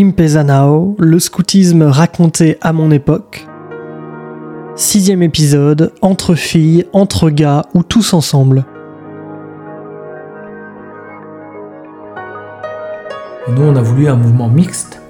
Impezanao, 0.00 0.96
le 0.98 1.18
scoutisme 1.18 1.82
raconté 1.82 2.56
à 2.62 2.72
mon 2.72 2.90
époque. 2.90 3.46
Sixième 4.74 5.22
épisode, 5.22 5.92
entre 6.00 6.34
filles, 6.34 6.86
entre 6.94 7.28
gars 7.28 7.66
ou 7.74 7.82
tous 7.82 8.14
ensemble. 8.14 8.64
Nous, 13.48 13.62
on 13.62 13.76
a 13.76 13.82
voulu 13.82 14.08
un 14.08 14.16
mouvement 14.16 14.48
mixte 14.48 15.02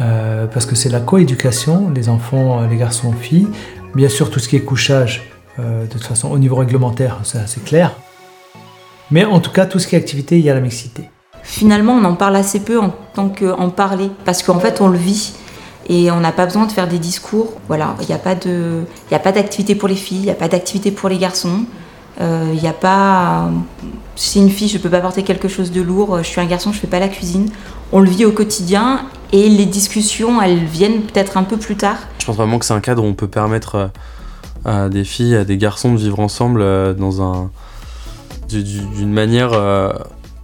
euh, 0.00 0.46
parce 0.46 0.64
que 0.64 0.74
c'est 0.74 0.88
la 0.88 1.00
coéducation, 1.00 1.90
les 1.94 2.08
enfants, 2.08 2.66
les 2.66 2.76
garçons, 2.78 3.12
filles. 3.12 3.48
Bien 3.94 4.08
sûr, 4.08 4.30
tout 4.30 4.40
ce 4.40 4.48
qui 4.48 4.56
est 4.56 4.60
couchage, 4.60 5.30
euh, 5.58 5.82
de 5.82 5.86
toute 5.86 6.04
façon, 6.04 6.30
au 6.30 6.38
niveau 6.38 6.56
réglementaire, 6.56 7.20
c'est 7.24 7.62
clair. 7.62 7.94
Mais 9.10 9.26
en 9.26 9.40
tout 9.40 9.52
cas, 9.52 9.66
tout 9.66 9.78
ce 9.78 9.86
qui 9.86 9.96
est 9.96 9.98
activité, 9.98 10.38
il 10.38 10.44
y 10.46 10.48
a 10.48 10.54
la 10.54 10.62
mixité. 10.62 11.10
Finalement, 11.42 11.94
on 11.94 12.04
en 12.04 12.14
parle 12.14 12.36
assez 12.36 12.60
peu 12.60 12.78
en 12.78 12.94
tant 13.14 13.28
qu'en 13.28 13.70
parler, 13.70 14.10
parce 14.24 14.42
qu'en 14.42 14.58
fait, 14.60 14.80
on 14.80 14.88
le 14.88 14.98
vit. 14.98 15.32
Et 15.88 16.10
on 16.10 16.20
n'a 16.20 16.30
pas 16.30 16.46
besoin 16.46 16.66
de 16.66 16.72
faire 16.72 16.86
des 16.86 16.98
discours. 16.98 17.54
Voilà, 17.66 17.96
il 18.00 18.06
n'y 18.06 18.14
a 18.14 18.18
pas 18.18 19.32
d'activité 19.32 19.74
pour 19.74 19.88
les 19.88 19.96
filles, 19.96 20.18
il 20.18 20.24
n'y 20.24 20.30
a 20.30 20.34
pas 20.34 20.48
d'activité 20.48 20.92
pour 20.92 21.08
les 21.08 21.18
garçons. 21.18 21.64
Euh, 22.20 22.52
il 22.54 22.60
n'y 22.60 22.68
a 22.68 22.72
pas, 22.72 23.48
si 24.14 24.40
une 24.40 24.50
fille, 24.50 24.68
je 24.68 24.78
peux 24.78 24.90
pas 24.90 25.00
porter 25.00 25.22
quelque 25.22 25.48
chose 25.48 25.72
de 25.72 25.80
lourd. 25.80 26.18
Je 26.18 26.28
suis 26.28 26.40
un 26.40 26.46
garçon, 26.46 26.72
je 26.72 26.78
fais 26.78 26.86
pas 26.86 27.00
la 27.00 27.08
cuisine. 27.08 27.48
On 27.92 28.00
le 28.00 28.10
vit 28.10 28.24
au 28.24 28.32
quotidien 28.32 29.06
et 29.32 29.48
les 29.48 29.66
discussions, 29.66 30.40
elles 30.40 30.64
viennent 30.64 31.02
peut-être 31.02 31.36
un 31.36 31.44
peu 31.44 31.56
plus 31.56 31.76
tard. 31.76 31.96
Je 32.18 32.26
pense 32.26 32.36
vraiment 32.36 32.58
que 32.58 32.66
c'est 32.66 32.74
un 32.74 32.80
cadre 32.80 33.02
où 33.02 33.06
on 33.06 33.14
peut 33.14 33.28
permettre 33.28 33.90
à 34.64 34.88
des 34.88 35.04
filles, 35.04 35.36
à 35.36 35.44
des 35.44 35.56
garçons 35.56 35.92
de 35.92 35.98
vivre 35.98 36.20
ensemble 36.20 36.60
euh, 36.62 36.94
dans 36.94 37.22
un 37.22 37.50
d'une 38.48 39.12
manière 39.12 39.52
euh, 39.52 39.92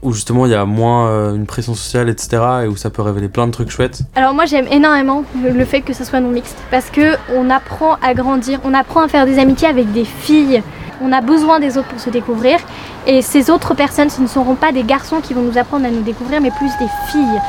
où 0.03 0.13
justement 0.13 0.47
il 0.47 0.53
y 0.53 0.55
a 0.55 0.65
moins 0.65 1.09
euh, 1.09 1.35
une 1.35 1.47
pression 1.47 1.75
sociale, 1.75 2.09
etc. 2.09 2.43
et 2.65 2.67
où 2.67 2.77
ça 2.77 2.91
peut 2.91 3.03
révéler 3.03 3.29
plein 3.29 3.47
de 3.47 3.53
trucs 3.53 3.71
chouettes. 3.71 4.01
Alors 4.15 4.35
moi 4.35 4.47
j'aime 4.47 4.67
énormément 4.71 5.25
le 5.43 5.65
fait 5.65 5.81
que 5.81 5.93
ce 5.93 6.05
soit 6.05 6.21
non 6.21 6.31
mixte 6.31 6.57
parce 6.71 6.91
que 6.91 7.17
on 7.35 7.51
apprend 7.51 7.97
à 8.03 8.15
grandir, 8.15 8.61
on 8.65 8.75
apprend 8.75 9.01
à 9.01 9.09
faire 9.09 9.27
des 9.27 9.39
amitiés 9.39 9.69
avec 9.69 9.93
des 9.93 10.05
filles. 10.05 10.63
On 11.03 11.13
a 11.13 11.21
besoin 11.21 11.61
des 11.61 11.77
autres 11.77 11.89
pour 11.89 12.01
se 12.01 12.09
découvrir 12.09 12.59
et 13.07 13.21
ces 13.21 13.51
autres 13.51 13.75
personnes, 13.75 14.11
ce 14.11 14.23
ne 14.23 14.27
seront 14.27 14.55
pas 14.55 14.73
des 14.73 14.83
garçons 14.83 15.21
qui 15.21 15.35
vont 15.35 15.43
nous 15.43 15.59
apprendre 15.59 15.85
à 15.87 15.91
nous 15.91 16.03
découvrir, 16.03 16.41
mais 16.41 16.51
plus 16.51 16.71
des 16.79 16.89
filles. 17.11 17.41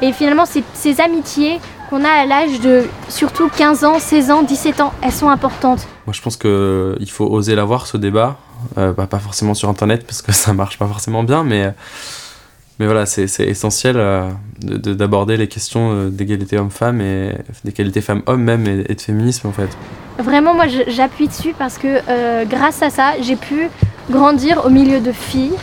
Et 0.00 0.12
finalement, 0.12 0.46
ces, 0.46 0.64
ces 0.72 1.00
amitiés 1.00 1.60
qu'on 1.88 2.04
a 2.04 2.08
à 2.08 2.26
l'âge 2.26 2.60
de 2.60 2.84
surtout 3.08 3.48
15 3.48 3.84
ans, 3.84 3.98
16 3.98 4.30
ans, 4.30 4.42
17 4.42 4.80
ans, 4.80 4.92
elles 5.02 5.12
sont 5.12 5.28
importantes. 5.28 5.86
Moi 6.06 6.12
je 6.12 6.22
pense 6.22 6.36
qu'il 6.36 7.10
faut 7.10 7.26
oser 7.26 7.54
l'avoir 7.54 7.86
ce 7.86 7.96
débat, 7.96 8.36
euh, 8.76 8.92
bah, 8.92 9.06
pas 9.06 9.18
forcément 9.18 9.54
sur 9.54 9.68
internet 9.68 10.06
parce 10.06 10.22
que 10.22 10.32
ça 10.44 10.52
marche 10.52 10.78
pas 10.78 10.86
forcément 10.86 11.22
bien, 11.22 11.44
mais, 11.44 11.72
mais 12.78 12.86
voilà, 12.86 13.06
c'est 13.06 13.28
essentiel 13.40 13.96
euh, 13.96 14.30
d'aborder 14.62 15.36
les 15.36 15.48
questions 15.48 15.92
euh, 15.92 16.08
d'égalité 16.10 16.58
homme-femme 16.58 17.00
et 17.00 17.36
d'égalité 17.64 18.00
femmes-hommes 18.00 18.42
même 18.42 18.66
et, 18.66 18.94
de 18.94 19.00
féminisme 19.00 19.48
en 19.48 19.52
fait. 19.52 19.70
Vraiment, 20.18 20.54
moi 20.54 20.66
j'appuie 20.66 21.28
dessus 21.28 21.54
parce 21.56 21.78
que 21.78 22.44
grâce 22.46 22.82
à 22.82 22.90
ça, 22.90 23.12
j'ai 23.20 23.36
pu 23.36 23.68
grandir 24.10 24.64
au 24.64 24.70
milieu 24.70 25.00
de 25.00 25.12
filles 25.12 25.54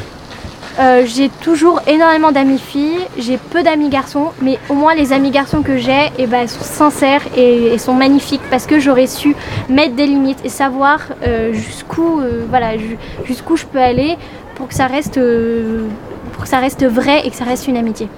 euh, 0.80 1.04
j'ai 1.06 1.30
toujours 1.30 1.82
énormément 1.88 2.32
d'amis 2.32 2.60
filles, 2.60 3.06
j'ai 3.18 3.38
peu 3.38 3.64
d'amis 3.64 3.90
garçons, 3.90 4.32
mais 4.42 4.60
au 4.70 4.74
moins 4.74 4.94
les 4.94 5.14
amis 5.14 5.32
garçons 5.32 5.62
que 5.62 5.78
j'ai 5.78 6.12
eh 6.18 6.28
ben, 6.28 6.48
sont 6.48 6.64
sincères 6.64 7.22
et, 7.36 7.78
sont 7.78 7.94
magnifiques 7.94 8.42
parce 8.50 8.66
que 8.66 8.80
j'aurais 8.80 9.08
su 9.08 9.36
mettre 9.70 9.96
des 9.96 10.06
limites 10.06 10.40
et 10.44 10.50
savoir 10.50 11.00
euh, 11.26 11.54
jusqu'où 11.54 12.20
euh, 12.20 12.46
voilà, 12.50 12.78
je 12.78 13.66
peux 13.66 13.80
aller 13.80 14.18
pour 14.56 14.68
que 14.68 14.74
ça 14.74 14.88
reste 14.88 15.20
pour 16.34 16.44
que 16.44 16.50
ça 16.50 16.60
reste 16.60 16.86
vrai 16.86 17.26
et 17.26 17.30
que 17.30 17.36
ça 17.36 17.46
reste 17.46 17.68
une 17.68 17.78
amitié. 17.78 18.10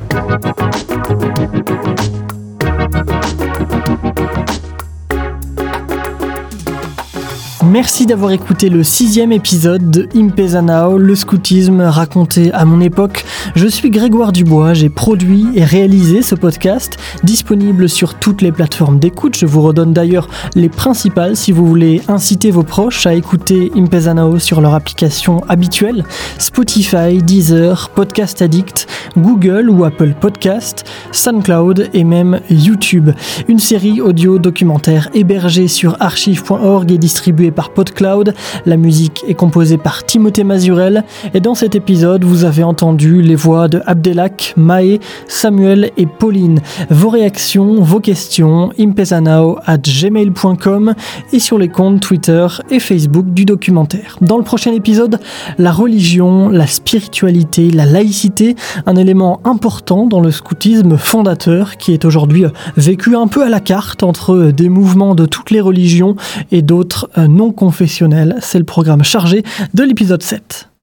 Merci 7.70 8.06
d'avoir 8.06 8.32
écouté 8.32 8.69
le 8.69 8.81
sixième 8.81 9.34
épisode 9.34 9.91
de 9.91 10.08
Impezanao, 10.16 10.97
le 10.97 11.16
scoutisme 11.16 11.81
raconté 11.81 12.50
à 12.53 12.64
mon 12.64 12.80
époque. 12.80 13.25
Je 13.56 13.68
suis 13.68 13.90
Grégoire 13.90 14.31
Dubois, 14.31 14.74
j'ai 14.74 14.88
produit 14.88 15.47
et 15.53 15.66
réalisé 15.66 16.22
ce 16.22 16.36
podcast, 16.36 16.97
disponible 17.24 17.90
sur 17.90 18.14
toutes 18.14 18.41
les 18.41 18.53
plateformes 18.53 19.00
d'écoute. 19.00 19.36
Je 19.38 19.46
vous 19.46 19.62
redonne 19.62 19.91
d'ailleurs 19.91 20.30
les 20.56 20.69
principales 20.69 21.36
si 21.36 21.52
vous 21.52 21.66
voulez 21.66 22.02
inciter 22.08 22.52
vos 22.52 22.64
proches 22.64 23.06
à 23.06 23.14
écouter 23.14 23.70
Impezanao 23.75 24.40
sur 24.40 24.62
leur 24.62 24.74
application 24.74 25.44
habituelle, 25.50 26.06
Spotify, 26.38 27.22
Deezer, 27.22 27.90
Podcast 27.90 28.41
Addict, 28.41 28.88
Google 29.18 29.70
ou 29.70 29.84
Apple 29.84 30.14
Podcast, 30.20 30.86
SoundCloud 31.12 31.90
et 31.94 32.06
même 32.06 32.40
YouTube. 32.50 33.09
Une 33.50 33.59
série 33.59 34.00
audio 34.00 34.40
documentaire 34.40 35.09
hébergée 35.14 35.68
sur 35.68 35.97
archive.org 36.00 36.91
et 36.94 36.97
distribuée 36.97 37.52
par 37.57 37.72
PodCloud. 37.72 38.35
La 38.68 38.78
musique 38.78 39.25
est 39.28 39.34
composée 39.34 39.78
par 39.78 40.06
Timothée 40.06 40.44
Mazurel. 40.44 41.03
Et 41.34 41.40
dans 41.40 41.56
cet 41.56 41.73
épisode, 41.75 42.23
vous 42.23 42.45
avez 42.45 42.63
entendu 42.63 43.23
les 43.23 43.35
voix 43.35 43.68
de 43.68 43.81
Abdelak, 43.88 44.53
Maë, 44.56 45.00
Samuel 45.28 45.91
et 45.97 46.06
Pauline. 46.06 46.59
Vos 46.91 47.09
réactions, 47.09 47.81
vos 47.81 48.00
questions, 48.00 48.72
impezanao 48.79 49.57
at 49.66 49.79
gmail.com 49.79 50.94
et 51.34 51.40
sur 51.40 51.57
les 51.57 51.67
comptes 51.67 52.00
Twitter 52.00 52.46
et 52.69 52.79
Facebook 52.79 53.25
du 53.34 53.44
documentaire. 53.44 54.17
Dans 54.22 54.38
le 54.38 54.44
prochain 54.44 54.72
épisode, 54.73 55.19
la 55.57 55.72
religion, 55.72 56.50
la 56.50 56.67
spiritualité, 56.67 57.72
la 57.72 57.88
laïcité, 57.88 58.56
un 58.85 58.96
élément 58.96 59.41
important 59.46 60.06
dans 60.06 60.19
le 60.19 60.29
scoutisme 60.29 60.97
fondateur 60.97 61.78
qui 61.78 61.91
est 61.91 62.06
aujourd'hui 62.06 62.46
vécu 62.75 63.16
un 63.16 63.28
peu 63.28 63.44
à 63.44 63.50
la 63.50 63.59
carte 63.59 64.03
entre 64.03 64.51
des 64.51 64.69
mouvements 64.69 65.16
de 65.16 65.25
toutes 65.25 65.50
les 65.50 65.62
religions 65.62 66.16
et 66.51 66.62
d'autres 66.62 67.09
confessionnel. 67.52 68.38
C'est 68.41 68.59
le 68.59 68.66
programme 68.66 69.03
chargé 69.03 69.44
de 69.74 69.84
l'épisode 69.84 70.24
7. 70.24 70.69